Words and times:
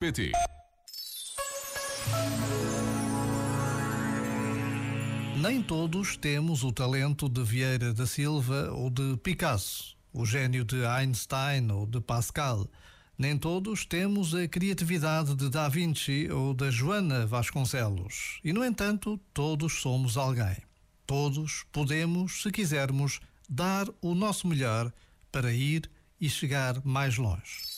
pt 0.00 0.30
Nem 5.42 5.60
todos 5.60 6.16
temos 6.16 6.62
o 6.62 6.70
talento 6.70 7.28
de 7.28 7.42
Vieira 7.42 7.92
da 7.92 8.06
Silva 8.06 8.70
ou 8.70 8.90
de 8.90 9.16
Picasso, 9.16 9.96
o 10.12 10.24
gênio 10.24 10.64
de 10.64 10.86
Einstein 10.86 11.72
ou 11.72 11.84
de 11.84 12.00
Pascal. 12.00 12.68
Nem 13.18 13.36
todos 13.36 13.84
temos 13.84 14.36
a 14.36 14.46
criatividade 14.46 15.34
de 15.34 15.50
Da 15.50 15.68
Vinci 15.68 16.30
ou 16.30 16.54
da 16.54 16.70
Joana 16.70 17.26
Vasconcelos. 17.26 18.38
E, 18.44 18.52
no 18.52 18.64
entanto, 18.64 19.18
todos 19.34 19.80
somos 19.80 20.16
alguém. 20.16 20.58
Todos 21.04 21.64
podemos, 21.72 22.42
se 22.42 22.52
quisermos, 22.52 23.18
dar 23.48 23.88
o 24.00 24.14
nosso 24.14 24.46
melhor 24.46 24.92
para 25.32 25.52
ir 25.52 25.90
e 26.20 26.30
chegar 26.30 26.84
mais 26.84 27.16
longe. 27.16 27.77